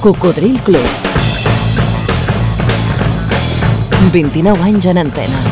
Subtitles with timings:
[0.00, 0.80] Cocodril Club.
[4.12, 5.42] 29 anys en antena.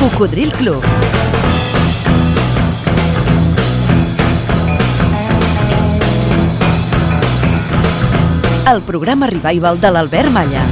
[0.00, 1.11] Cocodril Club.
[8.72, 10.62] El programa Revival de l'Albert Malla.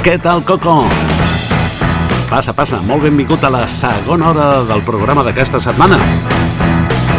[0.00, 0.78] Què tal, Coco?
[2.30, 2.78] Passa, passa.
[2.88, 5.98] Molt benvingut a la segona hora del programa d'aquesta setmana.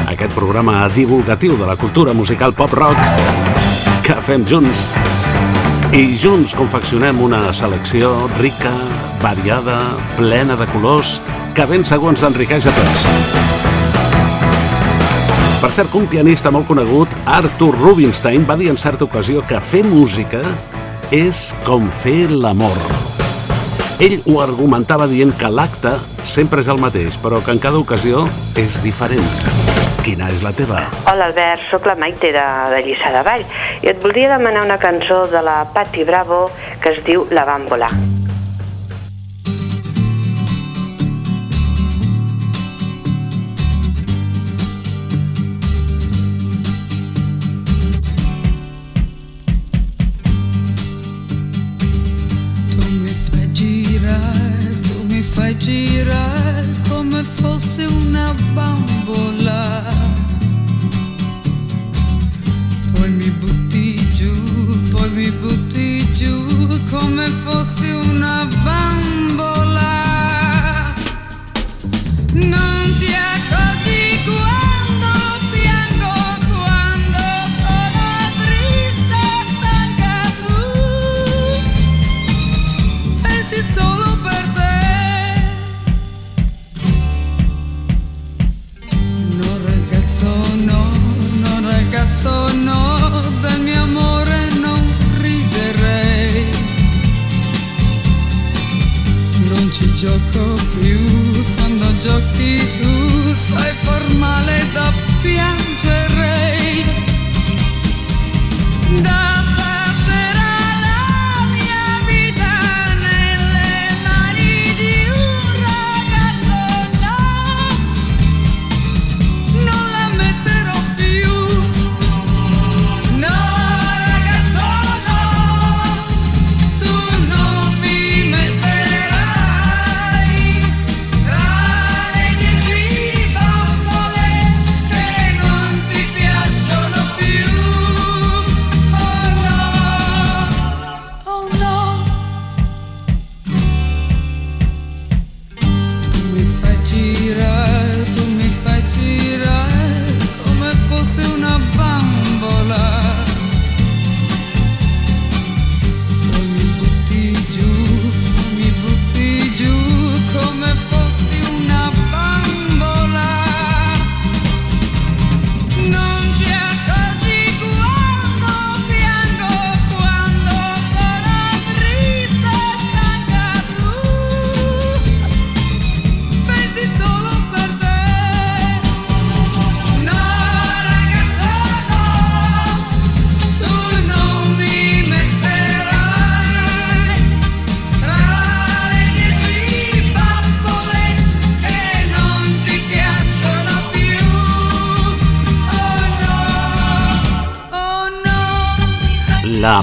[0.09, 2.97] Aquest programa divulgatiu de la cultura musical pop-rock
[4.07, 4.95] que fem junts.
[5.93, 8.73] I junts confeccionem una selecció rica,
[9.21, 9.77] variada,
[10.17, 11.19] plena de colors,
[11.55, 13.05] que ben segur ens enriqueix a tots.
[15.61, 19.83] Per cert, un pianista molt conegut, Arthur Rubinstein, va dir en certa ocasió que fer
[19.85, 20.41] música
[21.13, 22.77] és com fer l'amor.
[24.01, 25.91] Ell ho argumentava dient que l'acte
[26.25, 28.23] sempre és el mateix, però que en cada ocasió
[28.57, 29.27] és diferent.
[30.01, 30.87] Quina és la teva?
[31.11, 33.45] Hola Albert, sóc la Maite de, de Lliçà de Vall
[33.83, 36.47] i et voldria demanar una cançó de la Patti Bravo
[36.81, 37.91] que es diu La Bàmbola.
[37.91, 38.20] Tu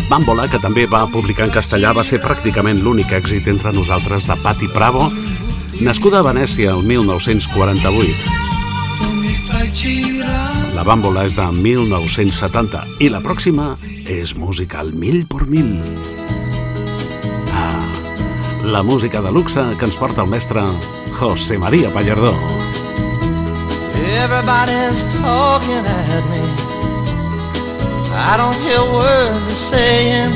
[0.09, 4.37] Bàmbola, que també va publicar en castellà, va ser pràcticament l'únic èxit entre nosaltres de
[4.41, 5.05] Patti Bravo,
[5.85, 8.37] nascuda a Venècia el 1948.
[8.99, 10.73] Tu mi fai girare.
[10.79, 13.75] La Bàmbola és de 1970 i la pròxima
[14.09, 15.75] és musical mil por mil.
[17.53, 17.85] Ah,
[18.65, 20.65] la música de luxe que ens porta el mestre
[21.21, 22.33] José María Pallardó.
[24.09, 26.68] Everybody's talking at me.
[28.21, 30.33] I don't hear words they're saying.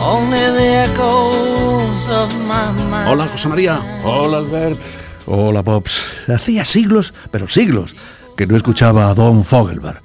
[0.00, 3.08] Only the echoes of my mind.
[3.08, 3.80] Hola, José María.
[4.04, 4.78] Hola Albert.
[5.26, 6.28] Hola Pops.
[6.28, 7.96] Hacía siglos, pero siglos,
[8.36, 10.00] que no escuchaba a Don Fogelberg.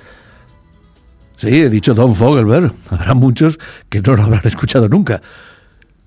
[1.38, 2.74] Sí, he dicho Don Fogelberg.
[2.90, 3.60] Habrá muchos
[3.90, 5.22] que no lo habrán escuchado nunca.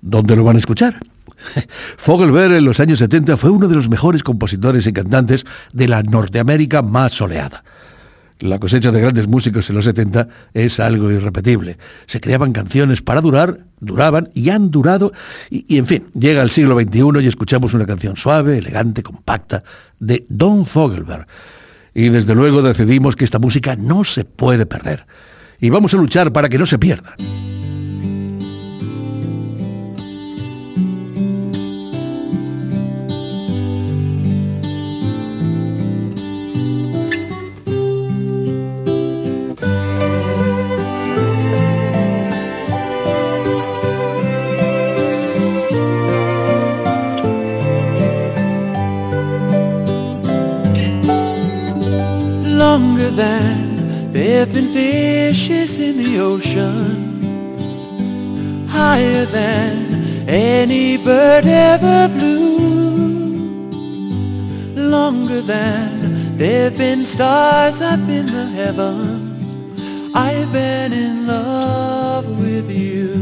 [0.01, 0.99] ¿Dónde lo van a escuchar?
[1.97, 6.03] Fogelberg en los años 70 fue uno de los mejores compositores y cantantes de la
[6.03, 7.63] Norteamérica más soleada.
[8.39, 11.77] La cosecha de grandes músicos en los 70 es algo irrepetible.
[12.07, 15.13] Se creaban canciones para durar, duraban y han durado.
[15.49, 19.63] Y, en fin, llega el siglo XXI y escuchamos una canción suave, elegante, compacta
[19.99, 21.27] de Don Fogelberg.
[21.93, 25.05] Y desde luego decidimos que esta música no se puede perder.
[25.59, 27.15] Y vamos a luchar para que no se pierda.
[53.15, 56.77] Than there've been fishes in the ocean,
[58.67, 62.57] higher than any bird ever flew,
[64.75, 69.61] longer than there've been stars up in the heavens.
[70.15, 73.13] I've been in love with you.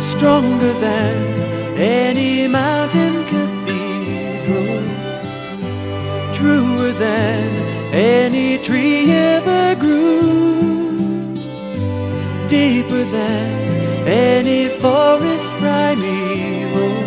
[0.00, 1.16] Stronger than
[1.78, 3.11] any mountain
[6.90, 11.36] than any tree ever grew,
[12.48, 17.01] deeper than any forest primeval.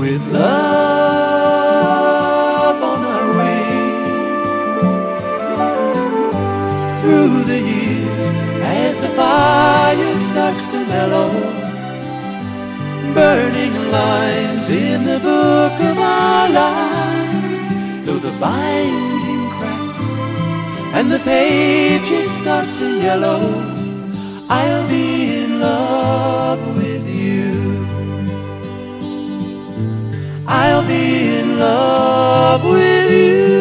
[0.00, 1.60] With love
[2.92, 4.70] on our wings.
[7.00, 8.26] Through the years,
[8.82, 11.30] as the fire starts to mellow,
[13.12, 17.70] burning lines in the book of our lives,
[18.06, 20.08] though the binding cracks
[20.96, 23.42] and the pages start to yellow.
[24.48, 25.09] I'll be
[31.60, 33.59] love with you.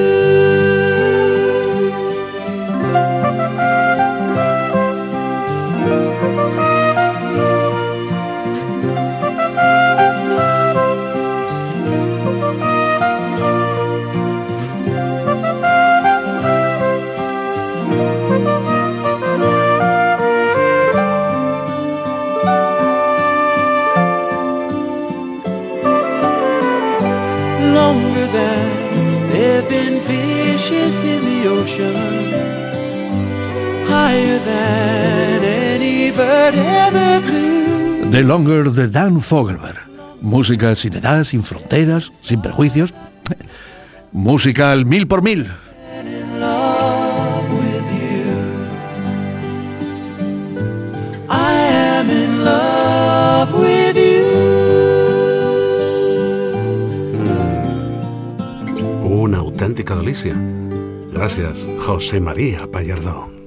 [38.29, 39.79] Longer de Dan Fogelberg.
[40.21, 42.93] Música sin edad, sin fronteras, sin prejuicios.
[44.11, 45.47] Música al mil por mil.
[59.05, 60.35] Una autèntica delícia.
[61.11, 63.38] Gràcies, José María Pallardó.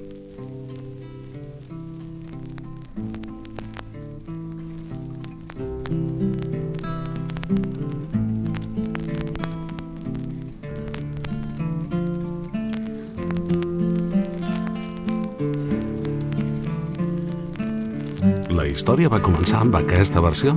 [19.03, 20.53] Història va començar amb aquesta versió.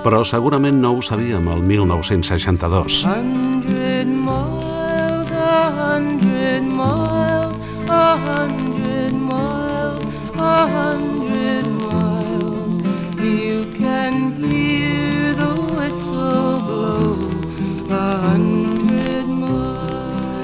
[0.00, 3.59] Però segurament no ho sabíem el 1962.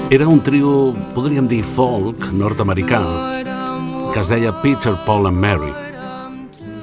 [0.09, 3.01] Era un trio, podríem dir folk, nord-americà,
[4.13, 5.73] que es deia Peter, Paul and Mary,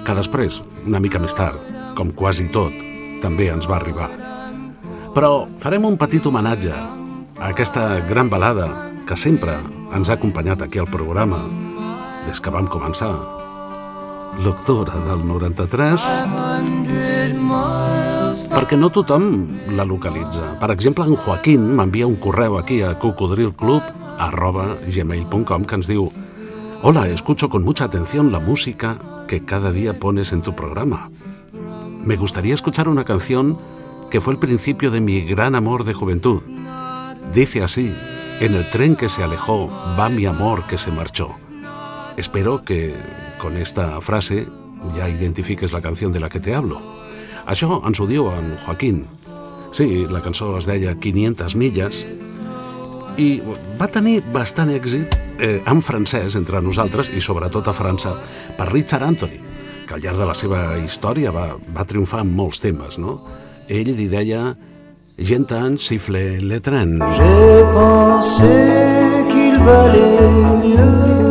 [0.04, 1.57] que després, una mica més tard,
[1.97, 2.75] com quasi tot,
[3.23, 4.11] també ens va arribar.
[5.16, 8.69] Però farem un petit homenatge a aquesta gran balada
[9.09, 9.57] que sempre
[9.97, 11.47] ens ha acompanyat aquí al programa
[12.26, 13.14] des que vam començar.
[14.43, 16.02] l'octubre del 93,
[18.50, 19.25] perquè no tothom
[19.76, 20.55] la localitza.
[20.61, 23.83] Per exemple, en Joaquín m'envia un correu aquí a cocodrilclub
[24.19, 26.11] arroba gmail.com que ens diu
[26.83, 28.99] Hola, escucho con mucha atención la música
[29.29, 31.11] que cada día pones en tu programa.
[32.05, 33.59] Me gustaría escuchar una canción
[34.11, 36.43] que fue el principio de mi gran amor de juventud.
[37.33, 37.95] Dice así,
[38.41, 41.35] en el tren que se alejó va mi amor que se marchó.
[42.17, 42.95] Espero que
[43.38, 44.47] con esta frase
[44.95, 46.94] ja identifiques la canció de la que te hablo.
[47.47, 49.05] Això ens ho diu en Joaquín.
[49.75, 52.05] Sí, la cançó es deia 500 milles
[53.19, 53.29] i
[53.79, 58.15] va tenir bastant èxit eh, en francès entre nosaltres i sobretot a França
[58.59, 59.41] per Richard Anthony,
[59.87, 63.19] que al llarg de la seva història va, va triomfar en molts temes, no?
[63.69, 64.55] Ell li deia
[65.17, 66.99] J'entends siffler les trains.
[67.17, 68.51] J'ai pensé
[69.31, 71.24] qu'il valait mieux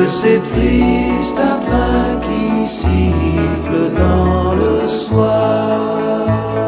[0.00, 6.59] que c'est triste un train qui siffle dans le soir.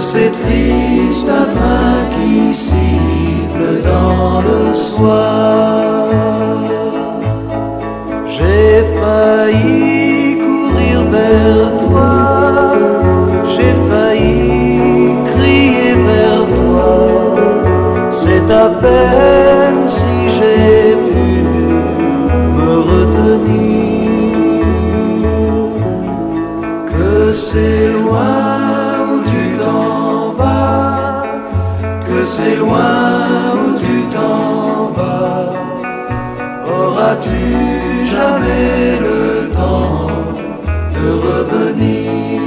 [0.00, 6.08] C'est triste un train qui siffle dans le soir.
[8.26, 9.85] J'ai failli
[37.26, 40.10] Auras-tu jamais le temps
[40.94, 42.40] de revenir?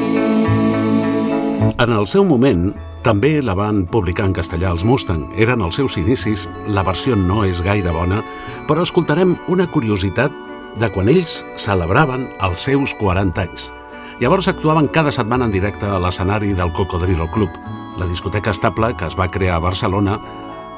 [1.80, 5.30] En el seu moment, també la van publicar en castellà els Mustang.
[5.40, 8.24] Eren els seus inicis, la versió no és gaire bona,
[8.68, 10.32] però escoltarem una curiositat
[10.80, 13.72] de quan ells celebraven els seus 40 anys.
[14.20, 17.56] Llavors actuaven cada setmana en directe a l'escenari del Cocodrilo Club,
[17.98, 20.20] la discoteca estable que es va crear a Barcelona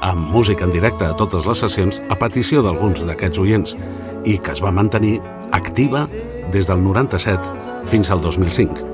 [0.02, 3.78] amb música en directe a totes les sessions a petició d'alguns d'aquests oients
[4.26, 5.20] i que es va mantenir
[5.52, 6.08] activa
[6.52, 8.90] des del 97 fins al 2005.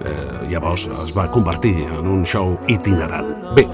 [0.00, 3.26] Eh, llavors es va convertir en un show itinerant.
[3.54, 3.66] Bé,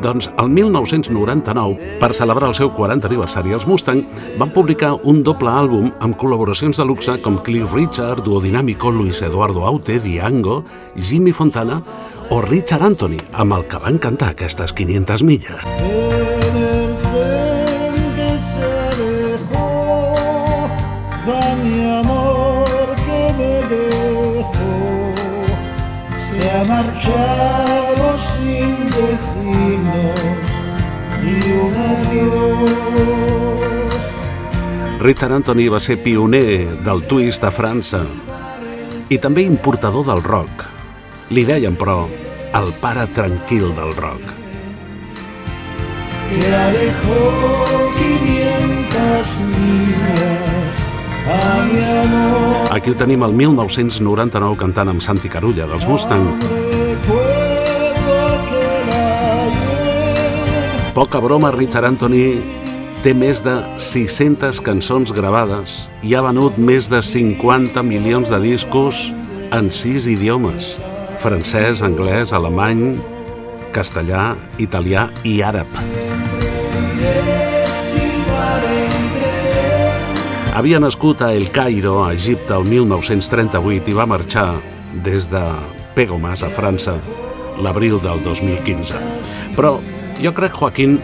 [0.00, 4.00] doncs el 1999, per celebrar el seu 40 aniversari, els Mustang
[4.40, 9.20] van publicar un doble àlbum amb col·laboracions de luxe com Cliff Richard, Duo Dinámico, Luis
[9.22, 10.62] Eduardo Aute, Diango,
[10.96, 11.82] Jimmy Fontana
[12.30, 16.13] o Richard Anthony, amb el que van cantar aquestes 500 milles.
[35.04, 38.00] Richard Anthony va ser pioner del twist a França
[39.12, 40.64] i també importador del rock.
[41.36, 42.06] Li deien, però,
[42.56, 44.32] el pare tranquil del rock.
[46.30, 47.20] que alejó
[48.00, 50.76] 500 millas
[51.28, 52.72] a mi amor.
[52.72, 56.26] Aquí ho tenim el 1999 cantant amb Santi Carulla dels Mustang.
[60.94, 62.63] Poca broma, Richard Anthony
[63.04, 63.52] té més de
[63.84, 69.10] 600 cançons gravades i ha venut més de 50 milions de discos
[69.52, 70.70] en sis idiomes.
[71.20, 72.94] Francès, anglès, alemany,
[73.76, 75.68] castellà, italià i àrab.
[80.56, 84.46] Havia nascut a El Cairo, a Egipte, el 1938 i va marxar
[85.04, 85.42] des de
[85.92, 86.96] Pegomas, a França,
[87.60, 88.96] l'abril del 2015.
[89.58, 89.74] Però
[90.22, 90.96] jo crec, Joaquín,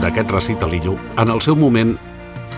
[0.00, 1.96] d'aquest recitalillo, en el seu moment,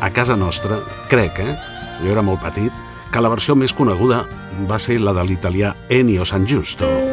[0.01, 0.81] a casa nostra,
[1.11, 1.57] crec, eh?
[2.03, 2.73] Jo era molt petit,
[3.13, 4.25] que la versió més coneguda
[4.71, 7.12] va ser la de l'italià Ennio San Giusto.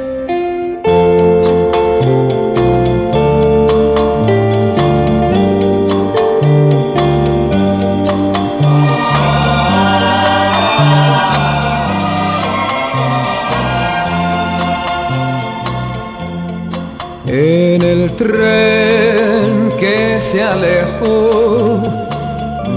[20.32, 21.82] Se alejó,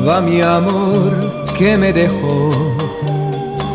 [0.09, 1.12] va mi amor
[1.59, 2.50] que me dejó,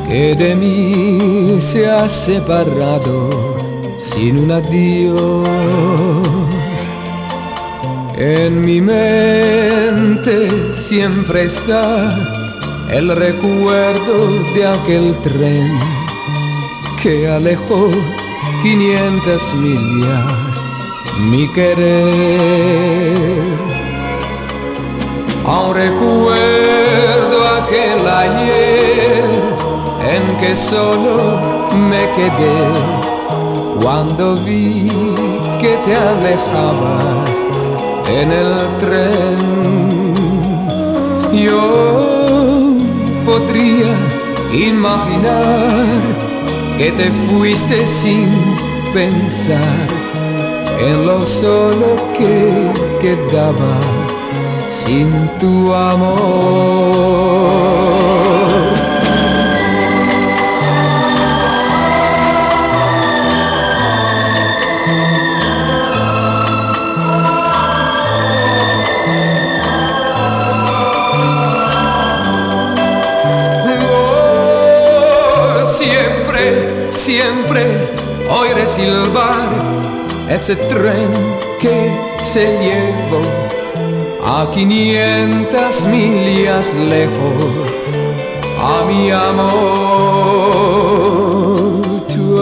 [0.07, 3.29] que de mí se ha separado
[3.99, 5.47] sin un adiós.
[8.17, 12.17] En mi mente siempre está
[12.89, 15.77] el recuerdo de aquel tren
[17.03, 17.91] que alejó
[18.63, 20.67] 500 millas
[21.19, 22.97] mi querer.
[25.47, 29.23] Aún recuerdo aquel ayer
[30.13, 31.39] en que solo
[31.89, 32.67] me quedé
[33.81, 34.91] cuando vi
[35.61, 37.29] que te alejabas
[38.09, 39.39] en el tren.
[41.31, 42.75] Yo
[43.25, 43.95] podría
[44.51, 45.85] imaginar
[46.77, 48.27] que te fuiste sin
[48.93, 49.87] pensar
[50.81, 52.69] en lo solo que
[53.01, 53.96] quedaba
[54.77, 56.17] sin tu amor.
[73.89, 77.65] Oh, siempre, siempre
[78.29, 79.49] oiré silbar
[80.29, 81.09] ese tren
[81.59, 83.46] que se llevó
[84.37, 87.71] a 500 millas lejos
[88.61, 89.47] a mi amor.
[92.07, 92.37] Tu, tu,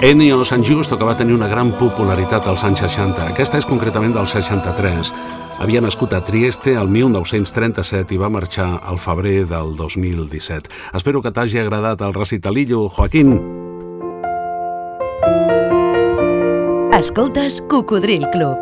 [0.00, 3.28] Ennio San Giusto, que va tenir una gran popularitat als anys 60.
[3.34, 5.12] Aquesta és concretament del 63.
[5.58, 10.70] Havia nascut a Trieste el 1937 i va marxar al febrer del 2017.
[10.94, 13.32] Espero que t'hagi agradat el recitalillo, Joaquín.
[16.94, 18.54] Escoltes Cocodril Club.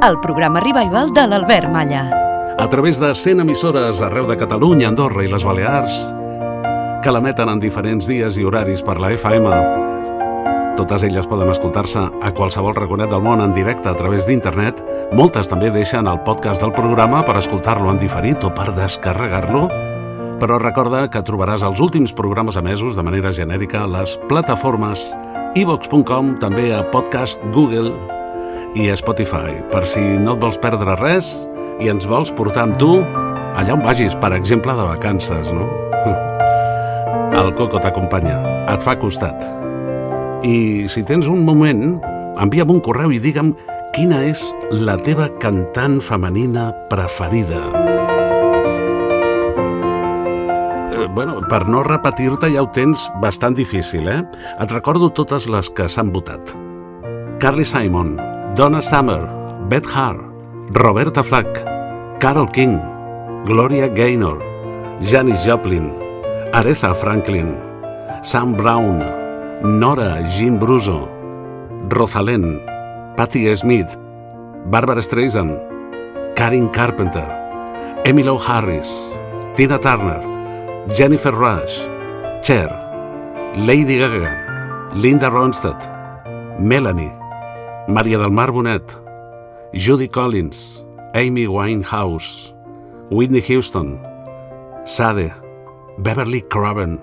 [0.00, 2.06] El programa revival de l'Albert Malla.
[2.56, 6.00] A través de 100 emissores arreu de Catalunya, Andorra i les Balears,
[7.04, 9.79] que l'emeten en diferents dies i horaris per la FM.
[10.80, 14.78] Totes elles poden escoltar-se a qualsevol raconet del món en directe a través d'internet.
[15.12, 19.66] Moltes també deixen el podcast del programa per escoltar-lo en diferit o per descarregar-lo.
[20.40, 25.04] Però recorda que trobaràs els últims programes emesos de manera genèrica a les plataformes
[25.60, 27.92] ivox.com, també a Podcast Google
[28.72, 29.60] i a Spotify.
[29.68, 31.44] Per si no et vols perdre res
[31.76, 35.68] i ens vols portar amb tu allà on vagis, per exemple, de vacances, no?
[37.44, 38.40] El Coco t'acompanya,
[38.72, 39.60] et fa costat.
[40.42, 41.98] I si tens un moment,
[42.40, 43.50] envia'm un correu i digue'm
[43.92, 44.40] quina és
[44.72, 47.60] la teva cantant femenina preferida.
[50.94, 54.22] Eh, Bueno, per no repetir-te ja ho tens bastant difícil, eh?
[54.60, 56.56] Et recordo totes les que s'han votat.
[57.38, 58.16] Carly Simon,
[58.56, 59.28] Donna Summer,
[59.68, 60.20] Beth Hart,
[60.72, 61.64] Roberta Flack,
[62.18, 62.78] Carol King,
[63.44, 64.40] Gloria Gaynor,
[65.00, 65.92] Janis Joplin,
[66.52, 67.56] Aretha Franklin,
[68.22, 69.19] Sam Brown,
[69.62, 71.06] Nora Jean Bruso,
[71.90, 72.62] Rosalén,
[73.14, 73.94] Patti Smith,
[74.70, 75.60] Barbara Streisand,
[76.34, 77.28] Karen Carpenter,
[78.06, 79.12] Emily Harris,
[79.54, 80.22] Tina Turner,
[80.94, 81.86] Jennifer Rush,
[82.40, 82.70] Cher,
[83.54, 85.90] Lady Gaga, Linda Ronstadt,
[86.58, 87.12] Melanie,
[87.86, 88.96] Maria del Mar Bonet,
[89.74, 92.54] Judy Collins, Amy Winehouse,
[93.10, 94.00] Whitney Houston,
[94.84, 95.34] Sade,
[95.98, 96.98] Beverly Craven,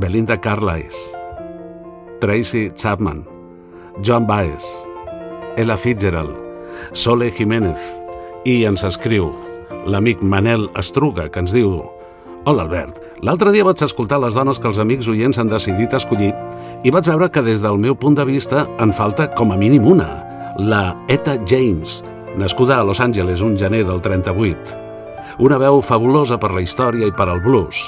[0.00, 1.21] Belinda Carlisle,
[2.22, 3.24] Tracy Chapman,
[4.00, 4.62] John Baez,
[5.56, 6.36] Ella Fitzgerald,
[6.92, 7.82] Sole Jiménez
[8.46, 9.32] i ens escriu
[9.90, 11.80] l'amic Manel Estruga que ens diu
[12.46, 16.30] Hola Albert, l'altre dia vaig escoltar les dones que els amics oients han decidit escollir
[16.86, 19.90] i vaig veure que des del meu punt de vista en falta com a mínim
[19.90, 20.06] una,
[20.62, 22.04] la Etta James,
[22.38, 24.78] nascuda a Los Angeles un gener del 38.
[25.42, 27.82] Una veu fabulosa per la història i per al blues.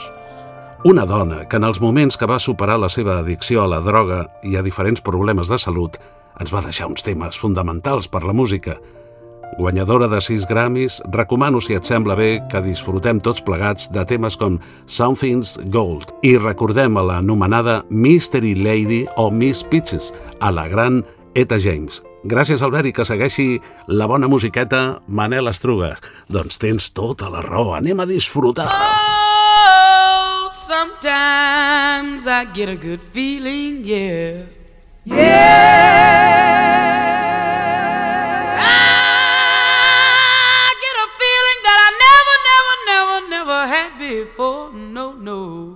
[0.85, 4.19] Una dona que en els moments que va superar la seva addicció a la droga
[4.45, 5.97] i a diferents problemes de salut
[6.37, 8.75] ens va deixar uns temes fonamentals per la música.
[9.57, 14.37] Guanyadora de 6 Grammys, recomano, si et sembla bé, que disfrutem tots plegats de temes
[14.37, 21.01] com Something's Gold i recordem a l'anomenada Mystery Lady o Miss Peaches, a la gran
[21.33, 22.03] Eta James.
[22.29, 23.55] Gràcies, Albert, i que segueixi
[23.89, 25.95] la bona musiqueta Manel Estruga.
[26.29, 28.69] Doncs tens tota la raó, anem a disfrutar.
[28.69, 29.34] Oh,
[31.05, 34.45] Sometimes I get a good feeling, yeah.
[35.05, 35.15] Yeah.
[38.59, 44.73] I get a feeling that I never, never, never, never had before.
[44.73, 45.74] No, no.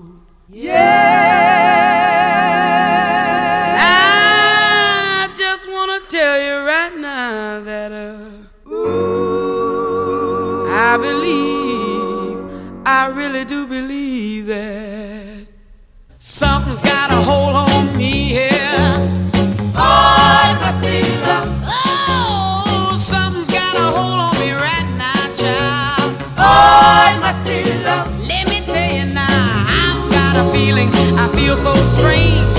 [13.33, 15.47] Really do believe that
[16.17, 18.59] something's got a hold on me here.
[19.77, 21.49] Oh, it must be love.
[21.67, 26.11] Oh, something's got a hold on me right now, child.
[26.39, 28.09] Oh, it must be love.
[28.27, 30.89] Let me tell you now, I've got a feeling.
[31.19, 32.58] I feel so strange.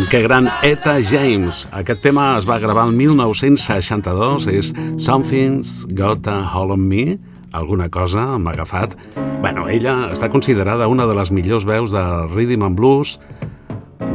[0.00, 1.68] Gran, que gran Eta James.
[1.72, 7.18] Aquest tema es va gravar el 1962, és Something's Got a Hold on Me,
[7.52, 8.96] alguna cosa m'ha agafat.
[9.42, 13.18] Bueno, ella està considerada una de les millors veus de Rhythm and Blues.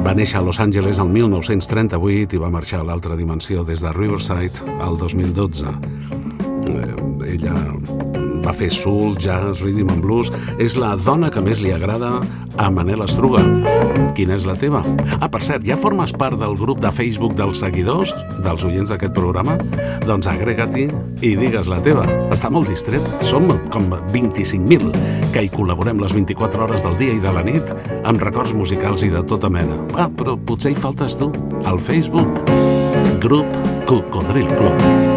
[0.05, 3.93] Va néixer a Los Angeles el 1938 i va marxar a l'altra dimensió des de
[3.93, 5.69] Riverside al 2012.
[6.65, 7.53] Eh, ella
[8.45, 10.31] va fer soul, jazz, rhythm and blues.
[10.61, 12.19] És la dona que més li agrada
[12.55, 13.41] a Manel Estruga.
[14.15, 14.83] Quina és la teva?
[15.19, 18.13] Ah, per cert, ja formes part del grup de Facebook dels seguidors,
[18.45, 19.57] dels oients d'aquest programa?
[20.05, 20.87] Doncs agrega-t'hi
[21.25, 22.05] i digues la teva.
[22.35, 23.03] Està molt distret.
[23.25, 24.93] Som com 25.000
[25.33, 27.73] que hi col·laborem les 24 hores del dia i de la nit
[28.05, 29.81] amb records musicals i de tota mena.
[29.95, 31.31] Ah, però potser hi faltes tu.
[31.65, 32.45] Al Facebook,
[33.23, 35.14] grup Cocodril Club.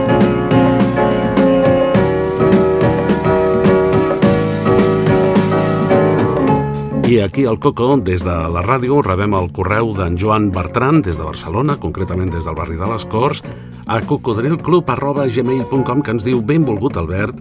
[7.09, 11.17] I aquí al Coco, des de la ràdio, rebem el correu d'en Joan Bertran, des
[11.17, 13.41] de Barcelona, concretament des del barri de les Corts,
[13.89, 17.41] a cocodrilclub.gmail.com, que ens diu Benvolgut, Albert,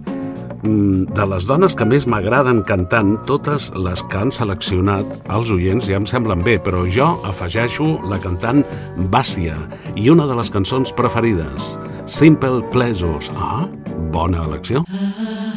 [0.62, 5.84] mm, de les dones que més m'agraden cantant, totes les que han seleccionat els oients
[5.84, 8.64] ja em semblen bé, però jo afegeixo la cantant
[8.96, 13.30] Bàcia i una de les cançons preferides, Simple Pleasures.
[13.36, 13.68] Ah,
[14.12, 14.84] bona elecció.
[14.88, 15.47] You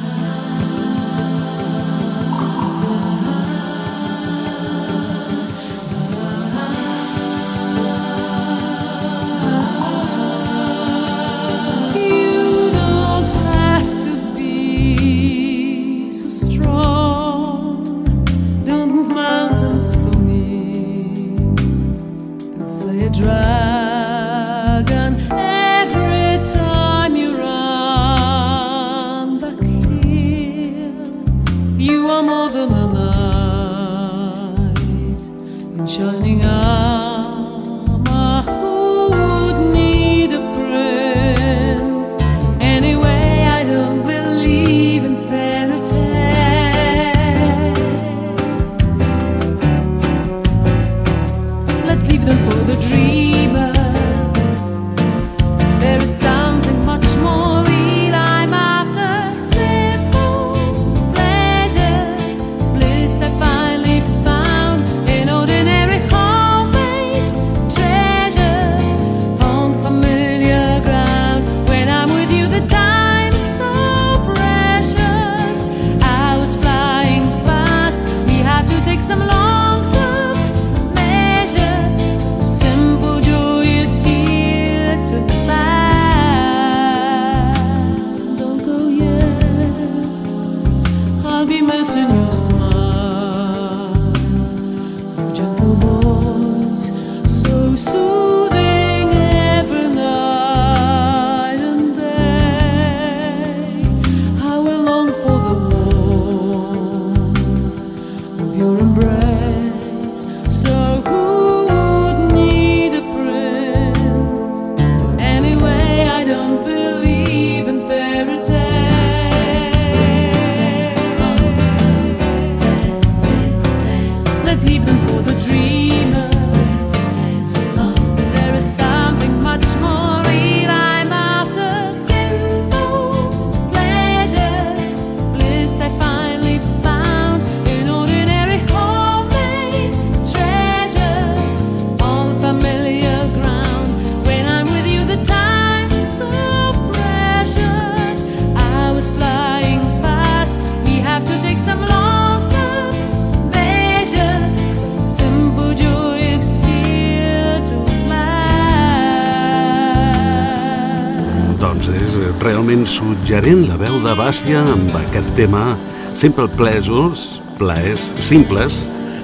[163.31, 165.77] suggerent la veu de Bàstia amb aquest tema
[166.19, 168.81] Simple Pleasures, plaers simples,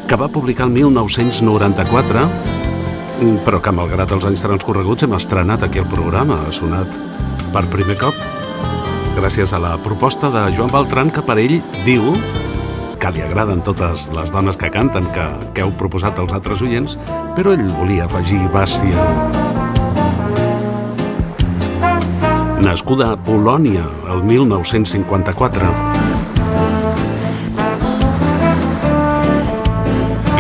[0.08, 2.22] que va publicar el 1994,
[3.44, 6.96] però que malgrat els anys transcorreguts hem estrenat aquí el programa, ha sonat
[7.52, 8.16] per primer cop,
[9.18, 12.08] gràcies a la proposta de Joan Beltran, que per ell diu
[13.04, 16.96] que li agraden totes les dones que canten que, que heu proposat als altres oients,
[17.36, 19.47] però ell volia afegir Bàstia.
[22.68, 25.70] Nascuda a Polònia el 1954.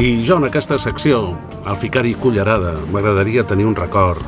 [0.03, 4.19] I jo en aquesta secció, al ficar-hi cullerada, m'agradaria tenir un record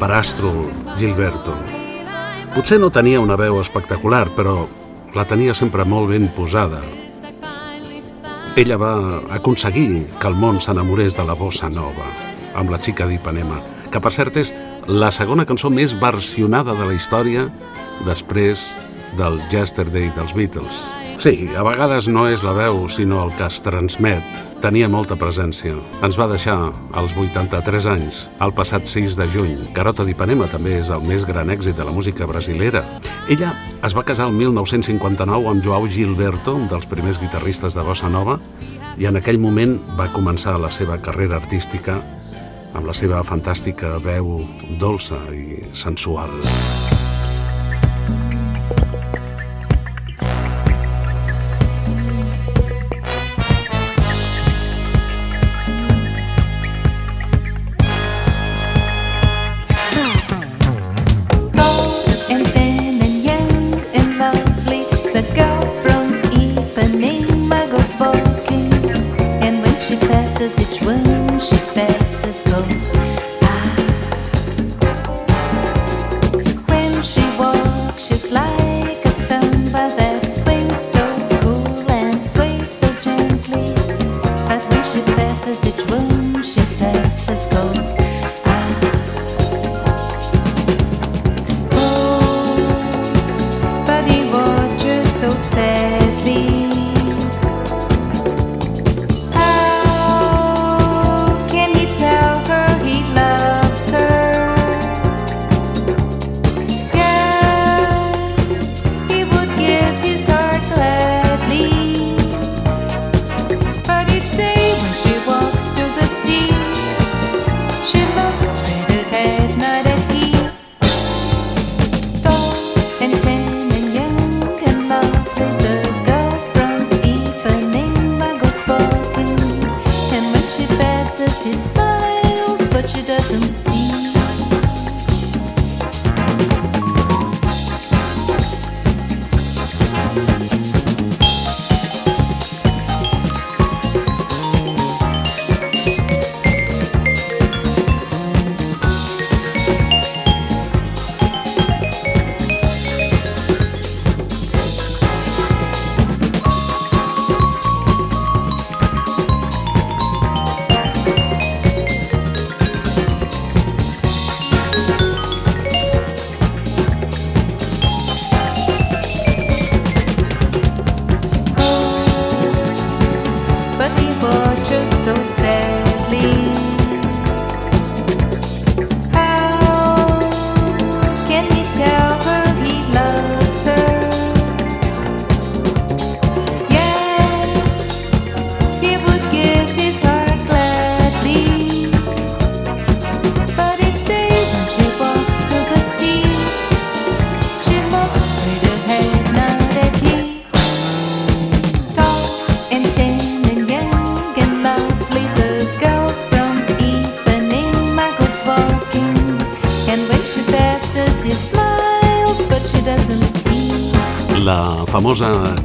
[0.00, 0.50] per Astro
[0.98, 1.54] Gilberto.
[2.56, 4.66] Potser no tenia una veu espectacular, però
[5.14, 6.82] la tenia sempre molt ben posada.
[8.58, 12.10] Ella va aconseguir que el món s'enamorés de la bossa nova,
[12.58, 14.50] amb la xica d'Ipanema, que per cert és
[14.86, 17.48] la segona cançó més versionada de la història
[18.06, 18.68] després
[19.18, 20.84] del Yesterday dels Beatles.
[21.18, 24.22] Sí, a vegades no és la veu, sinó el que es transmet.
[24.60, 25.74] Tenia molta presència.
[26.04, 26.58] Ens va deixar
[26.92, 29.56] als 83 anys, el passat 6 de juny.
[29.74, 32.84] Garota d'Ipanema també és el més gran èxit de la música brasilera.
[33.32, 38.12] Ella es va casar el 1959 amb Joao Gilberto, un dels primers guitarristes de bossa
[38.12, 38.38] nova,
[39.00, 42.02] i en aquell moment va començar la seva carrera artística
[42.76, 44.36] amb la seva fantàstica veu
[44.80, 46.95] dolça i sensual.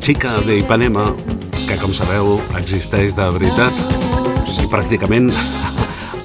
[0.01, 1.13] Famosa xica d'Ipanema,
[1.67, 3.73] que com sabeu existeix de veritat
[4.61, 5.29] i pràcticament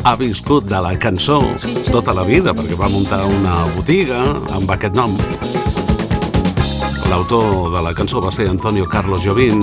[0.05, 1.43] ha viscut de la cançó
[1.91, 4.23] tota la vida perquè va muntar una botiga
[4.57, 5.17] amb aquest nom.
[7.11, 9.61] L'autor de la cançó va ser Antonio Carlos Jobim,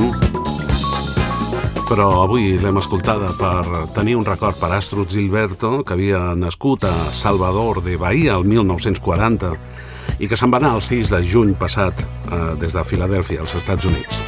[1.89, 7.11] però avui l'hem escoltada per tenir un record per Astrid Gilberto, que havia nascut a
[7.11, 9.55] Salvador de Bahia el 1940
[10.19, 13.55] i que se'n va anar el 6 de juny passat eh, des de Filadèlfia, als
[13.55, 14.23] Estats Units.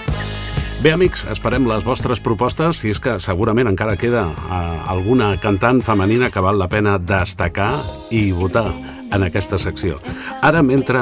[0.84, 5.82] Bé, amics, esperem les vostres propostes, si és que segurament encara queda eh, alguna cantant
[5.82, 7.74] femenina que val la pena destacar
[8.12, 8.70] i votar.
[9.12, 9.98] en aquesta secció.
[10.41, 11.02] Ara, mentre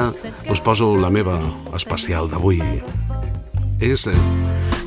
[0.50, 1.38] us poso la meva
[1.76, 2.60] especial d'avui,
[3.82, 4.18] és eh,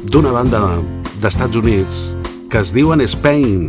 [0.08, 0.62] d'una banda
[1.21, 2.03] d'Estats Units
[2.51, 3.67] que es diuen Spain.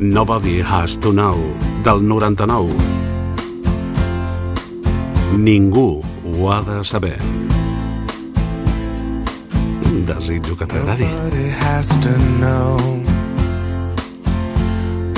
[0.00, 1.36] Nobody Has to Know,
[1.84, 2.99] del 99.
[5.36, 7.18] Ningú ho ha de saber.
[10.06, 11.08] Desitjo que t'agradi.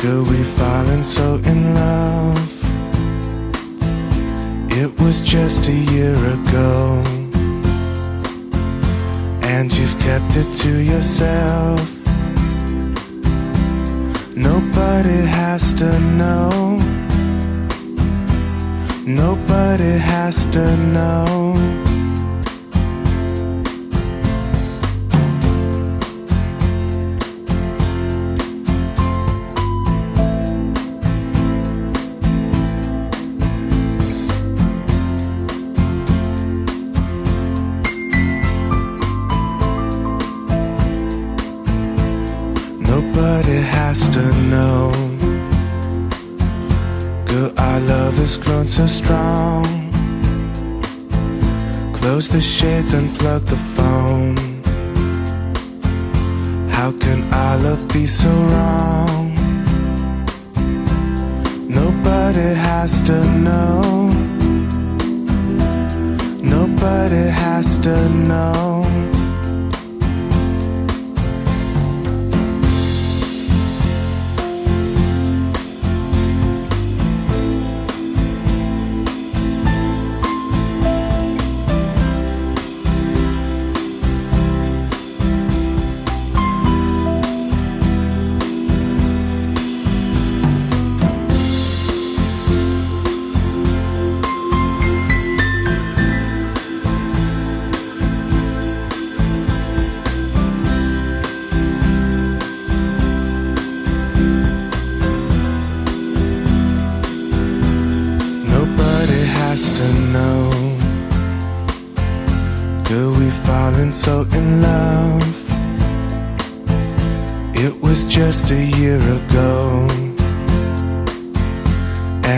[0.02, 2.52] Girl, we fallen so in love.
[4.70, 7.00] It was just a year ago.
[9.44, 11.80] And you've kept it to yourself.
[14.34, 16.80] Nobody has to know.
[19.04, 21.91] Nobody has to know.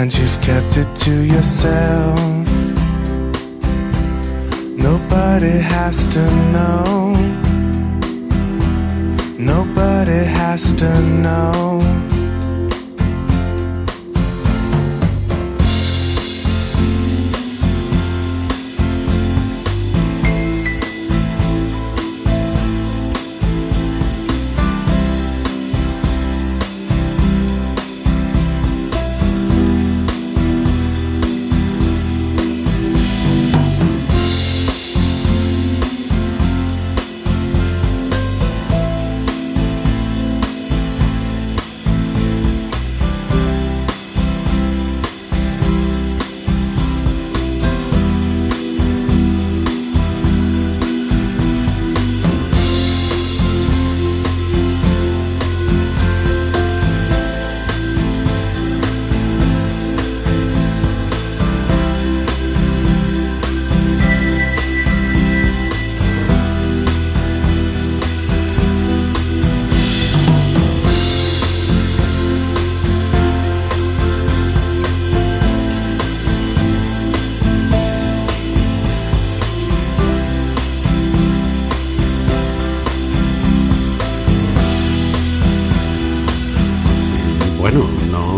[0.05, 2.21] And you've kept it to yourself.
[4.77, 7.15] Nobody has to know.
[9.39, 12.14] Nobody has to know.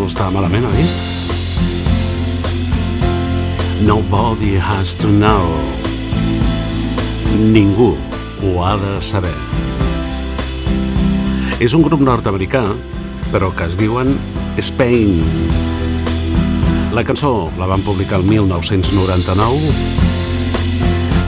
[0.06, 0.86] Està malament, oi?
[3.86, 5.44] Nobody has to know.
[7.36, 7.92] Ningú
[8.42, 9.34] ho ha de saber.
[11.60, 12.64] És un grup nord-americà,
[13.32, 14.16] però que es diuen
[14.62, 15.20] Spain.
[16.96, 19.72] La cançó la van publicar el 1999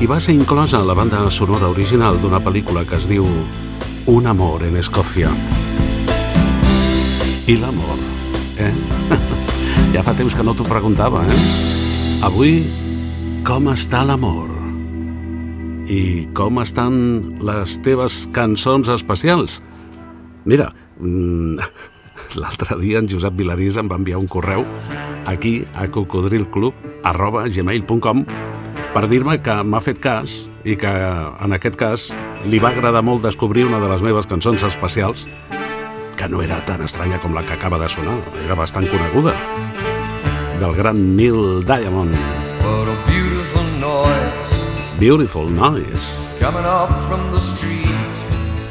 [0.01, 3.27] i va ser inclosa a la banda sonora original d'una pel·lícula que es diu
[4.09, 5.29] Un amor en Escòcia.
[7.49, 7.98] I l'amor,
[8.59, 8.73] eh?
[9.95, 11.43] ja fa temps que no t'ho preguntava, eh?
[12.27, 12.63] Avui,
[13.47, 14.51] com està l'amor?
[15.89, 16.99] I com estan
[17.41, 19.63] les teves cançons especials?
[20.49, 21.63] Mira, mm,
[22.41, 24.67] l'altre dia en Josep Vilarís em va enviar un correu
[25.29, 28.25] aquí a cocodrilclub arroba gmail.com
[28.95, 32.09] per dir-me que m'ha fet cas i que en aquest cas
[32.49, 35.29] li va agradar molt descobrir una de les meves cançons especials
[36.19, 39.33] que no era tan estranya com la que acaba de sonar, era bastant coneguda.
[40.59, 42.13] del gran Neil Diamond.
[42.61, 46.37] What a beautiful noise Beautiful Noise.
[46.41, 47.87] coming up from the street.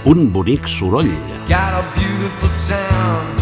[0.03, 1.07] Un bonic soroll.
[1.47, 3.39] Got a beautiful sound.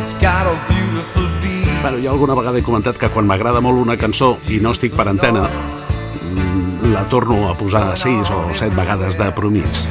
[0.00, 1.82] It's got a beautiful beat.
[1.82, 4.96] Bueno, jo alguna vegada he comentat que quan m'agrada molt una cançó i no estic
[4.96, 9.84] per antena, mm, la torno a posar sis o set vegades de promig.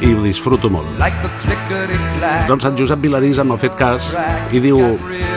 [0.00, 0.90] I ho disfruto molt.
[2.48, 4.10] Doncs en Josep Viladís m'ha fet cas
[4.52, 4.78] i diu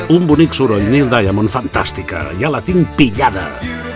[0.09, 3.47] un bonic soroll, Neil Diamond, fantàstica, ja la tinc pillada.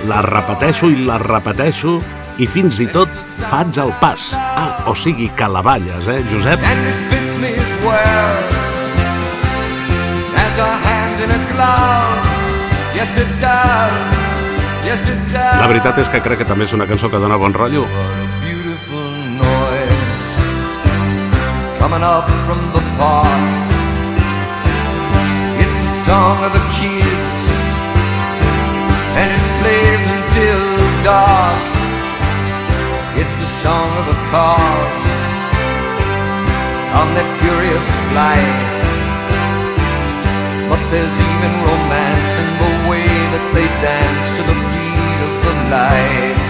[0.07, 1.97] La repeteixo i la repeteixo
[2.41, 3.11] i fins i tot
[3.49, 4.31] faig el pas.
[4.39, 6.63] Ah, o sigui que la balles, eh, Josep?
[15.33, 17.85] La veritat és que crec que també és una cançó que dona bon rotllo.
[21.83, 23.51] Coming up from the park.
[25.59, 27.33] It's the song of the kids,
[29.19, 30.63] and it plays until
[31.03, 31.59] dark.
[33.19, 34.99] It's the song of the cars
[36.99, 38.81] on their furious flights.
[40.71, 45.55] But there's even romance in the way that they dance to the beat of the
[45.75, 46.49] lights.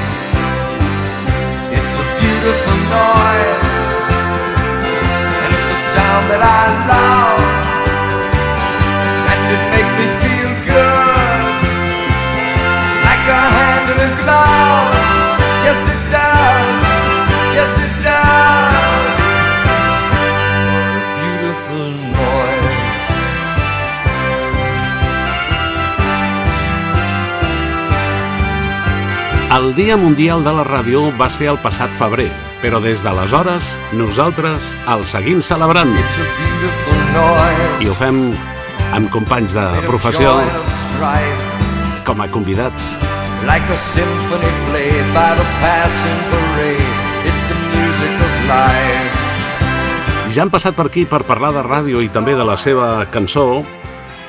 [1.74, 3.73] It's a beautiful noise,
[5.94, 7.73] sound that I love,
[29.54, 32.32] El Dia Mundial de la Ràdio va ser el passat febrer,
[32.64, 35.92] però des d'aleshores nosaltres el seguim celebrant.
[37.78, 38.24] I ho fem
[38.98, 40.32] amb companys de professió
[42.08, 42.96] com a convidats.
[43.46, 46.90] Like a symphony played by the passing parade.
[47.30, 50.34] It's the music of life.
[50.34, 53.62] Ja han passat per aquí per parlar de ràdio i també de la seva cançó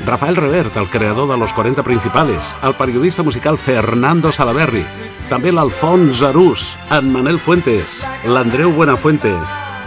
[0.00, 4.84] Rafael Revert, el creador de Los 40 Principales, el periodista musical Fernando Salaberry,
[5.30, 9.32] també l'Alfons Arús, en Manel Fuentes, l'Andreu Buenafuente,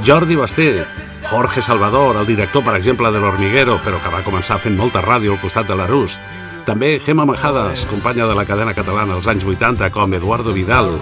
[0.05, 0.85] Jordi Basté,
[1.29, 5.35] Jorge Salvador, el director, per exemple, de l'Hormiguero, però que va començar fent molta ràdio
[5.35, 6.17] al costat de l'Arús.
[6.65, 10.95] També Gemma Majadas, companya de la cadena catalana als anys 80, com Eduardo Vidal.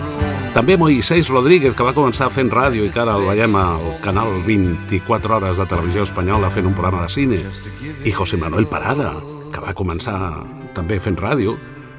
[0.56, 4.38] També Moisés Rodríguez, que va començar fent ràdio i que ara el veiem al canal
[4.46, 7.40] 24 hores de televisió espanyola fent un programa de cine.
[8.08, 9.10] I José Manuel Parada,
[9.52, 10.16] que va començar
[10.72, 11.58] també fent ràdio.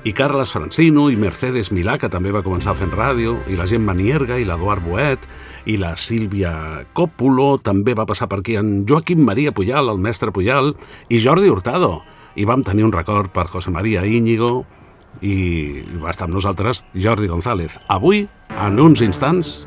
[0.08, 3.34] I Carles Francino i Mercedes Milà, que també va començar fent ràdio.
[3.52, 5.28] I la gent Manierga i l'Eduard Boet.
[5.68, 6.54] I la Sílvia
[6.96, 8.56] Còpolo també va passar per aquí.
[8.56, 10.72] En Joaquim Maria Puyal, el mestre Puyal.
[11.12, 12.06] I Jordi Hurtado.
[12.40, 14.64] I vam tenir un record per José María Íñigo
[15.20, 17.78] i va estar amb nosaltres Jordi González.
[17.88, 19.66] Avui, en uns instants,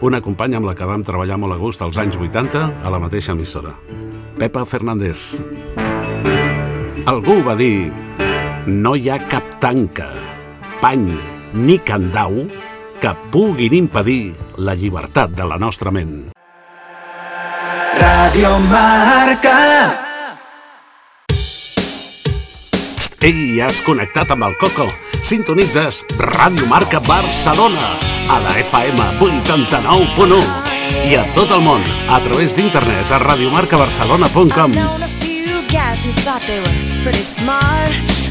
[0.00, 3.00] una companya amb la que vam treballar molt a gust als anys 80 a la
[3.00, 3.74] mateixa emissora.
[4.36, 5.40] Pepa Fernández.
[7.06, 7.92] Algú va dir
[8.66, 10.10] no hi ha cap tanca,
[10.82, 11.06] pany
[11.54, 12.42] ni candau
[13.00, 16.32] que puguin impedir la llibertat de la nostra ment.
[18.00, 20.05] Radio Marca.
[23.24, 24.84] Ei, has connectat amb el Coco.
[25.24, 27.94] Sintonitzes Ràdio Marca Barcelona
[28.28, 30.42] a la FM 89.1
[31.08, 34.76] i a tot el món a través d'internet a radiomarcabarcelona.com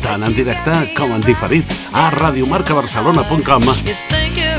[0.05, 3.69] tant en directe com en diferit a radiomarcabarcelona.com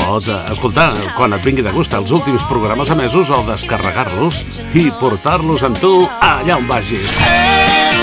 [0.06, 4.42] Pots eh, escoltar quan et vingui de gust els últims programes emesos o descarregar-los
[4.74, 7.20] i portar-los amb tu allà on vagis.
[7.20, 7.95] You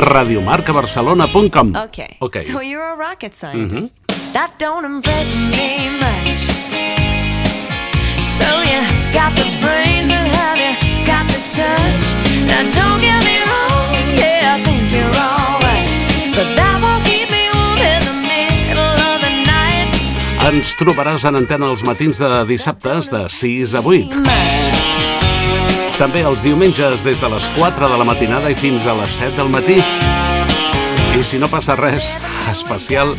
[0.00, 2.16] radiomarcabarcelona.com Okay.
[2.20, 2.36] Ok.
[2.40, 3.94] So you're a rocket scientist.
[4.32, 6.40] That don't impress me much.
[8.24, 8.80] So you
[9.12, 10.72] got the brains, but have you
[11.04, 12.04] got the touch?
[12.48, 15.86] Now don't get me wrong, yeah, I think you're alright.
[16.34, 19.90] But that won't keep me warm in the middle of the night.
[20.48, 25.19] Ens trobaràs en antena els matins de dissabtes de 6 a 8.
[26.00, 29.34] També els diumenges des de les 4 de la matinada i fins a les 7
[29.36, 29.74] del matí.
[31.12, 32.14] I si no passa res,
[32.54, 33.12] especial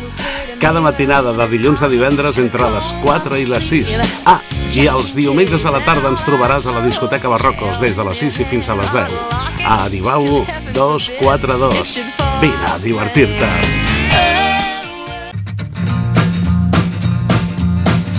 [0.58, 3.92] cada matinada de dilluns a divendres entre les 4 i les 6.
[4.26, 4.40] Ah,
[4.74, 8.24] i els diumenges a la tarda ens trobaràs a la discoteca Barrocos des de les
[8.26, 9.14] 6 i fins a les 10.
[9.62, 10.26] A Aribau
[10.74, 11.94] 242.
[12.42, 13.52] Vine a divertir-te.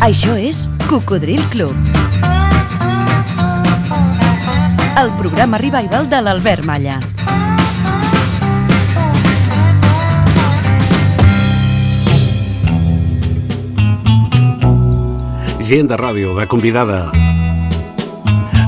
[0.08, 2.03] Això és Cocodril Club.
[4.96, 7.00] El programa revival de l'Albert Malla.
[15.64, 17.23] Gent de ràdio, de convidada.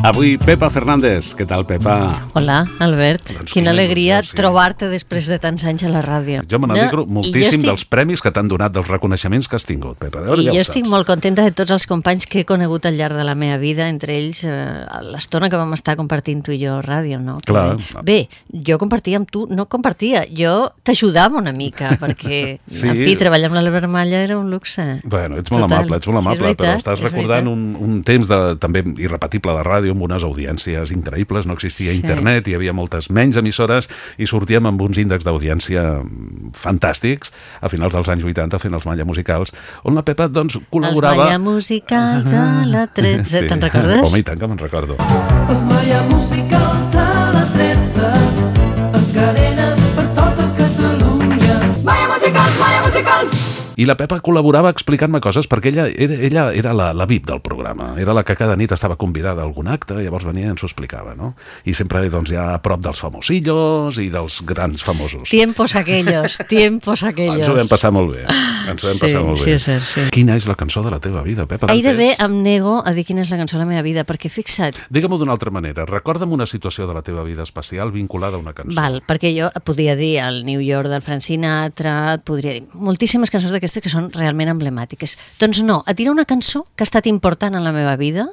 [0.05, 1.31] Avui, Pepa Fernández.
[1.33, 1.95] Què tal, Pepa?
[2.37, 3.31] Hola, Albert.
[3.39, 4.35] Doncs Quina alegria sí.
[4.37, 6.43] trobar-te després de tants anys a la ràdio.
[6.45, 9.65] Jo me n'alegro No, moltíssim estic- dels premis que t'han donat, dels reconeixements que has
[9.65, 10.21] tingut, Pepa.
[10.21, 10.91] Veure, I ja jo estic saps.
[10.91, 13.87] molt contenta de tots els companys que he conegut al llarg de la meva vida,
[13.89, 17.39] entre ells eh, l'estona que vam estar compartint tu i jo a ràdio, no?
[17.43, 17.75] Clar.
[18.03, 22.81] Bé, jo compartia amb tu, no compartia, jo t'ajudava una mica, perquè, Sí.
[22.81, 22.87] sí.
[22.89, 25.01] en fi, treballar amb l'Albert Malla era un luxe.
[25.03, 25.79] Bueno, ets molt Total.
[25.79, 28.83] amable, ets molt Sí, amable, però veritat, estàs és recordant un, un temps de, també
[29.01, 32.01] irrepetible de ràdio amb unes audiències increïbles, no existia Sí.
[32.03, 33.89] internet, hi havia moltes menys emissores
[34.19, 35.85] i sortíem amb uns índexs d'audiència
[36.53, 37.31] fantàstics
[37.61, 41.25] a finals dels anys 80 fent els Malla Musicals, on la Pepa doncs, Els col·laborava...
[41.25, 44.03] Malla Musicals a la 13, te'n recordes?
[44.03, 44.99] Home, i tant que me'n recordo.
[45.49, 48.11] Els Malla Musicals a la 13
[48.95, 49.54] en
[53.77, 57.41] I la Pepa col·laborava explicant-me coses perquè ella era, ella era la, la VIP del
[57.43, 60.63] programa, era la que cada nit estava convidada a algun acte, llavors venia i ens
[60.63, 61.33] ho explicava, no?
[61.65, 65.29] I sempre doncs, ja a prop dels famosillos i dels grans famosos.
[65.29, 67.39] Tiempos aquellos, tiempos aquellos.
[67.43, 68.23] Ens ho vam passar molt bé.
[68.25, 69.55] Ens ho vam Sí, passar molt sí, bé.
[69.59, 70.05] és cert, sí.
[70.13, 71.67] Quina és la cançó de la teva vida, Pepa?
[71.67, 74.77] Gairebé em nego a dir quina és la cançó de la meva vida, perquè fixa't,
[74.89, 75.85] Digue-m'ho d'una altra manera.
[75.89, 78.77] Recorda'm una situació de la teva vida especial vinculada a una cançó.
[78.79, 83.31] Val, perquè jo et podria dir el New York del Frank Sinatra, podria dir moltíssimes
[83.33, 85.17] cançons d'aquestes que són realment emblemàtiques.
[85.41, 88.29] Doncs no, et diré una cançó que ha estat important en la meva vida,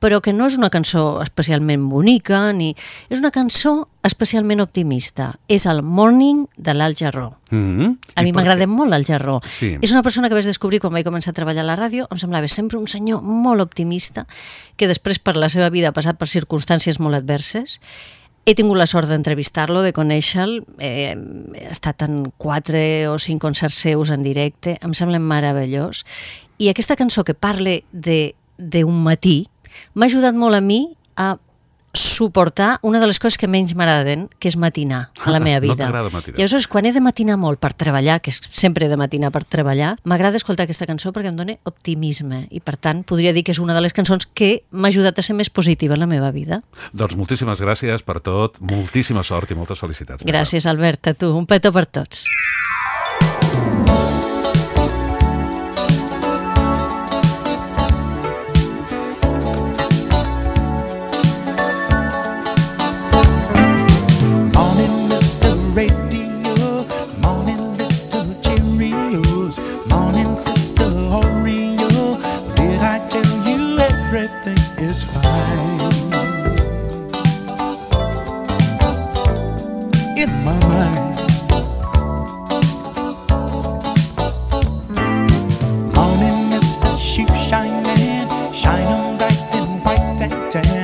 [0.00, 2.70] però que no és una cançó especialment bonica, ni...
[3.12, 5.34] és una cançó especialment optimista.
[5.44, 7.34] És el Morning de l'Al Jarró.
[7.50, 7.98] Mm -hmm.
[8.14, 9.40] A mi m'agrada molt el Jarró.
[9.44, 9.76] Sí.
[9.82, 12.16] És una persona que vaig descobrir quan vaig començar a treballar a la ràdio, em
[12.16, 14.26] semblava sempre un senyor molt optimista,
[14.76, 17.80] que després per la seva vida ha passat per circumstàncies molt adverses.
[18.48, 23.76] He tingut la sort d'entrevistar-lo, de conèixer-lo, eh, he estat en quatre o cinc concerts
[23.84, 26.04] seus en directe, em sembla meravellós.
[26.58, 29.46] I aquesta cançó que parla de- d'un matí
[29.94, 31.36] m'ha ajudat molt a mi a
[31.92, 35.72] suportar una de les coses que menys m'agraden, que és matinar a la meva no
[35.72, 35.84] vida.
[35.86, 36.38] t'agrada matinar.
[36.38, 39.42] I aleshores, quan he de matinar molt per treballar, que sempre he de matinar per
[39.44, 43.52] treballar, m'agrada escoltar aquesta cançó perquè em dona optimisme i, per tant, podria dir que
[43.54, 46.30] és una de les cançons que m'ha ajudat a ser més positiva en la meva
[46.30, 46.62] vida.
[46.92, 50.24] Doncs moltíssimes gràcies per tot, moltíssima sort i moltes felicitats.
[50.26, 51.32] Gràcies, Albert, a tu.
[51.36, 52.26] Un petó per tots.
[87.70, 90.79] shining shine on bright and bright and tan.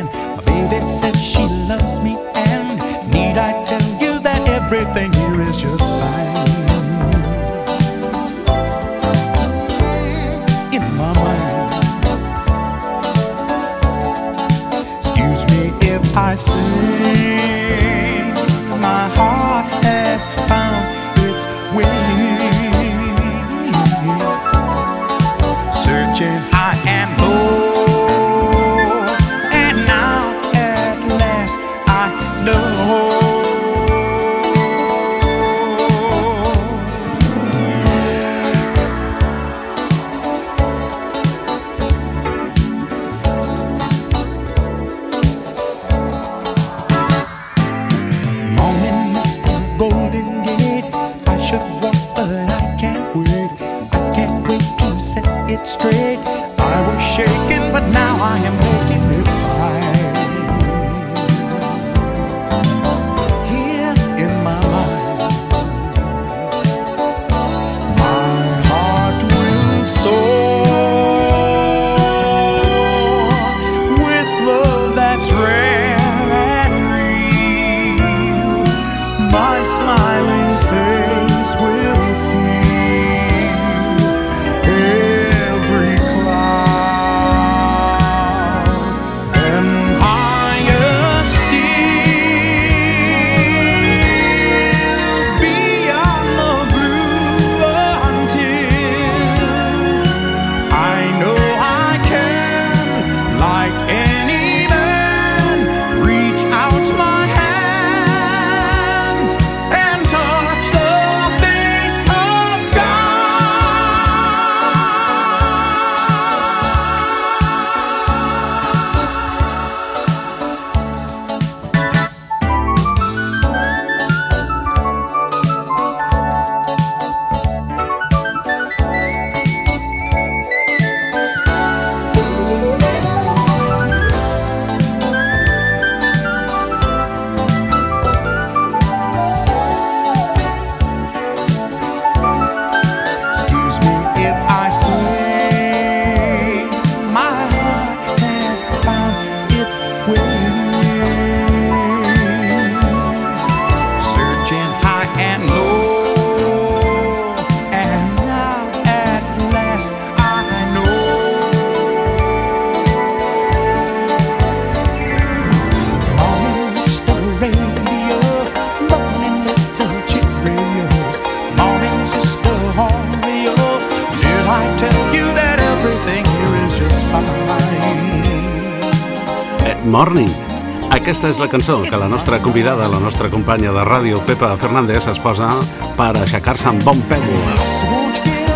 [181.27, 185.09] Aquesta és la cançó que la nostra convidada, la nostra companya de ràdio, Pepa Fernández,
[185.11, 185.49] es posa
[185.97, 187.24] per aixecar-se amb bon peu.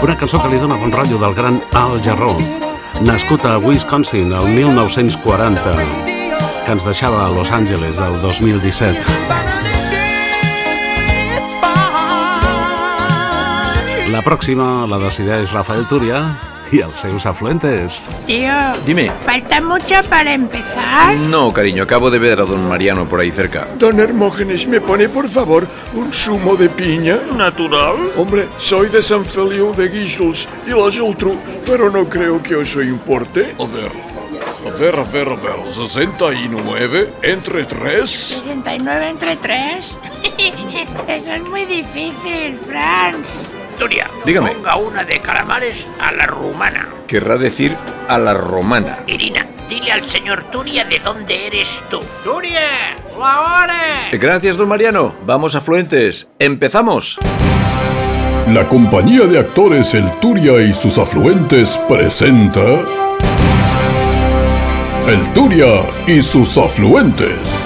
[0.07, 2.39] Una cançó que li dona bon rotllo del gran Al Jarreau,
[3.03, 5.73] nascut a Wisconsin el 1940,
[6.63, 9.03] que ens deixava a Los Angeles el 2017.
[14.15, 16.23] La pròxima la decideix Rafael Turia
[16.77, 18.09] i els seus afluentes.
[18.27, 18.53] Tío,
[18.87, 19.11] Dime.
[19.21, 21.17] ¿falta mucho para empezar?
[21.17, 23.67] No, cariño, acabo de ver a don Mariano por ahí cerca.
[23.79, 27.19] Don Hermógenes, ¿me pone por favor un zumo de piña?
[27.37, 27.97] Natural.
[28.17, 32.83] Hombre, soy de San Feliu de Guíxols y la Geltrú, pero no creo que eso
[32.83, 33.55] importe.
[33.59, 33.91] A ver,
[34.67, 38.11] a ver, a ver, a ver, 69 entre 3.
[38.11, 39.99] 69 entre 3.
[41.09, 43.60] Eso es muy difícil, Franz.
[44.27, 44.51] Dígame.
[44.51, 46.87] ponga una de calamares a la rumana.
[47.07, 47.75] Querrá decir
[48.09, 48.99] a la romana.
[49.07, 52.01] Irina, dile al señor Turia de dónde eres tú.
[52.23, 52.95] ¡Turia!
[53.19, 54.09] ¡La hora!
[54.13, 55.15] Gracias, don Mariano.
[55.25, 56.29] Vamos, afluentes.
[56.39, 57.19] ¡Empezamos!
[58.49, 62.61] La compañía de actores El Turia y sus afluentes presenta.
[65.09, 67.60] El Turia y sus afluentes.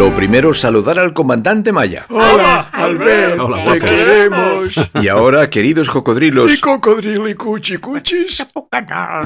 [0.00, 2.06] Lo primero, saludar al comandante Maya.
[2.08, 3.90] Hola, Albert, Hola, te guapos.
[3.90, 4.74] queremos.
[5.02, 8.42] Y ahora, queridos cocodrilos, Y cocodrilo y cuchi cuchis.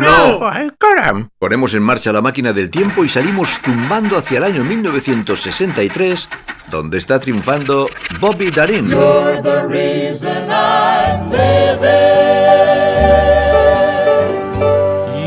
[0.00, 0.48] No.
[0.48, 1.28] ¡Ay, caram!
[1.38, 6.28] ponemos en marcha la máquina del tiempo y salimos zumbando hacia el año 1963,
[6.72, 8.90] donde está triunfando Bobby Darin.
[8.90, 11.84] You're the reason I'm living.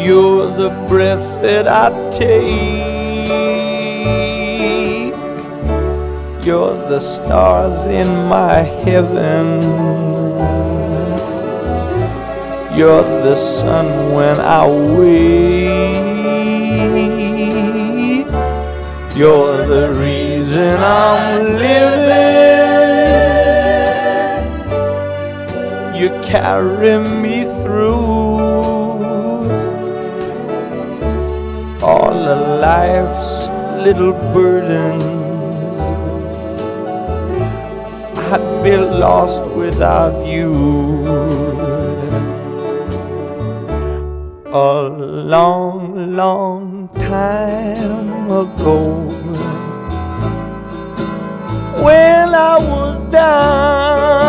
[0.06, 2.97] You're the breath that I take.
[6.48, 9.62] You're the stars in my heaven.
[12.74, 16.08] You're the sun when I wake.
[19.14, 22.38] You're the reason I'm living.
[26.00, 28.08] You carry me through
[31.84, 33.50] all of life's
[33.84, 35.16] little burdens.
[38.30, 40.52] I'd be lost without you.
[44.52, 48.80] A long, long time ago,
[51.82, 54.28] when I was down,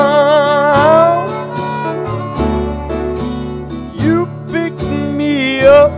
[3.98, 4.84] you picked
[5.20, 5.90] me up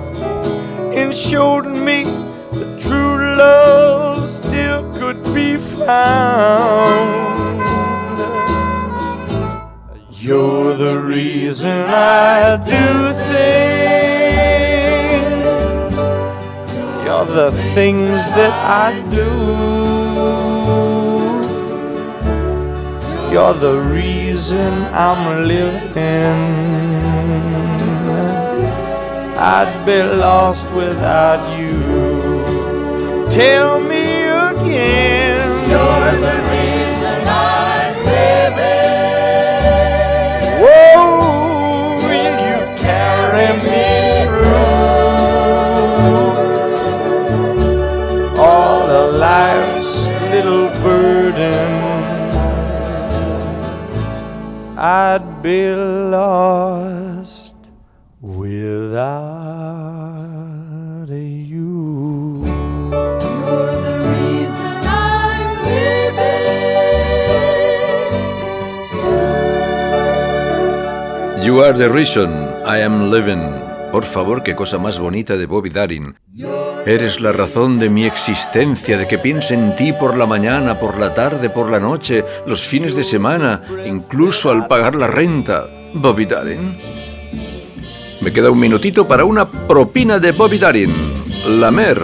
[0.95, 6.60] and showed me that true love still could be found.
[11.51, 12.87] Reason I do
[13.33, 13.51] things.
[17.05, 19.31] You're the things that I do.
[23.33, 26.39] You're the reason I'm living.
[29.37, 31.75] I'd be lost without you.
[33.29, 33.90] Tell me
[54.83, 57.55] I'd be lost
[58.23, 59.05] without
[61.11, 62.41] you.
[62.41, 65.53] You're the reason I'm
[71.37, 71.45] living.
[71.45, 72.31] You are the reason
[72.65, 73.53] I am living.
[73.93, 76.17] Por favor, qué cosa más bonita de Bobby Darin.
[76.87, 80.99] Eres la razón de mi existencia, de que piense en ti por la mañana, por
[80.99, 85.69] la tarde, por la noche, los fines de semana, incluso al pagar la renta.
[85.93, 86.77] Bobby Darin.
[88.21, 90.93] Me queda un minutito para una propina de Bobby Darin.
[91.59, 92.01] La mer.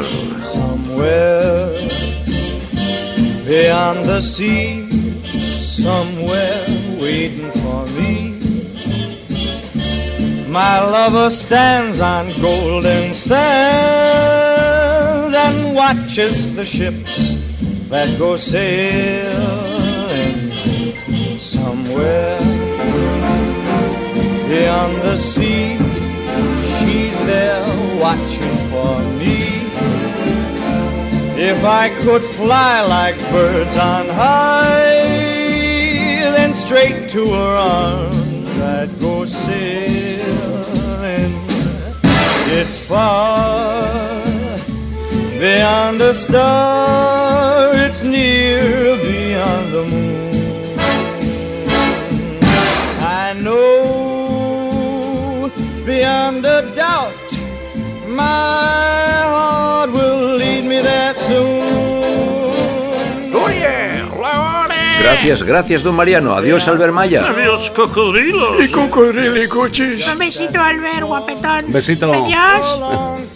[10.48, 14.45] My lover stands on golden sands
[15.46, 17.12] and watches the ships
[17.88, 19.26] that go sailing
[21.38, 22.38] somewhere
[24.48, 25.78] beyond the sea.
[26.78, 27.64] She's there
[28.00, 29.38] watching for me.
[31.50, 34.96] If I could fly like birds on high,
[36.36, 40.26] then straight to her arms I'd go sailing.
[42.58, 44.25] It's far
[45.42, 50.78] a star, it's near beyond the moon.
[53.00, 55.50] I know
[55.84, 57.12] beyond a doubt
[58.08, 61.86] my heart will lead me there soon.
[65.06, 66.34] Gracias, gracias, don Mariano.
[66.34, 67.28] Adiós, Albert Maya.
[67.28, 68.64] Adiós, cocodrilos.
[68.64, 70.06] Y cocodrilo y coches.
[70.08, 71.66] Un besito, Albert, guapetón.
[71.68, 72.12] Besito.
[72.12, 73.32] Adiós.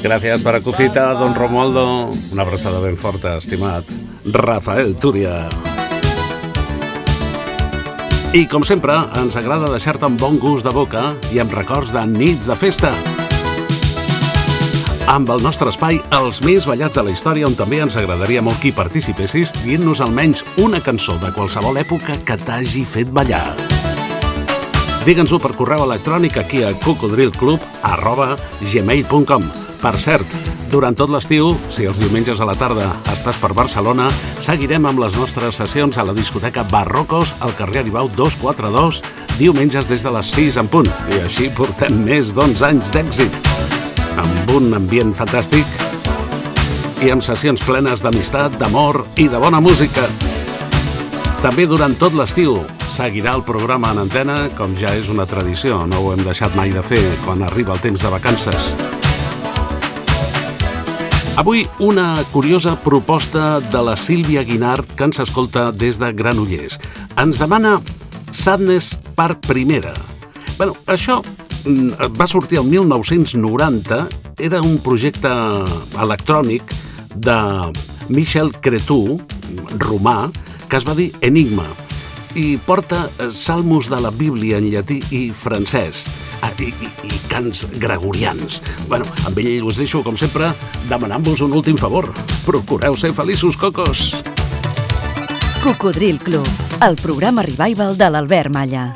[0.00, 1.84] Gràcies per acucita, don Romualdo.
[2.32, 3.84] Una abraçada ben forta, estimat
[4.32, 5.44] Rafael Túria.
[8.32, 12.06] I, com sempre, ens agrada deixar-te amb bon gust de boca i amb records de
[12.08, 12.94] nits de festa.
[15.10, 18.62] Amb el nostre espai, els més ballats de la història, on també ens agradaria molt
[18.62, 23.50] que hi participessis dient-nos almenys una cançó de qualsevol època que t'hagi fet ballar.
[25.04, 29.50] Digue'ns-ho per correu electrònic aquí a cocodrilclub arroba gmail.com.
[29.80, 30.28] Per cert,
[30.68, 35.16] durant tot l'estiu, si els diumenges a la tarda estàs per Barcelona, seguirem amb les
[35.16, 39.00] nostres sessions a la discoteca Barrocos al carrer Aribau 242,
[39.38, 40.90] diumenges des de les 6 en punt.
[41.08, 43.40] I així portem més d'11 anys d'èxit.
[44.20, 45.64] Amb un ambient fantàstic
[47.00, 50.04] i amb sessions plenes d'amistat, d'amor i de bona música.
[51.40, 56.04] També durant tot l'estiu seguirà el programa en antena, com ja és una tradició, no
[56.04, 58.74] ho hem deixat mai de fer quan arriba el temps de vacances.
[61.40, 66.76] Avui una curiosa proposta de la Sílvia Guinart que ens escolta des de Granollers.
[67.16, 67.78] Ens demana
[68.28, 69.94] Sadness Part Primera.
[70.58, 71.22] Bueno, això
[71.64, 74.02] mm, va sortir el 1990,
[74.36, 75.32] era un projecte
[75.96, 76.76] electrònic
[77.16, 77.38] de
[78.12, 79.16] Michel Cretu,
[79.80, 80.28] romà,
[80.68, 81.64] que es va dir Enigma,
[82.34, 86.06] i porta eh, salmos de la Bíblia en llatí i francès
[86.42, 88.60] ah, i, i, i cants gregorians.
[88.88, 90.52] Bueno, amb ell us deixo, com sempre,
[90.90, 92.10] demanant-vos un últim favor.
[92.46, 94.22] Procureu ser feliços, cocos!
[95.60, 96.46] Cocodril Club,
[96.80, 98.86] el programa revival de l'Albert Malla.